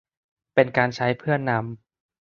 [0.53, 1.61] เป็นการใช้เพื่อนำ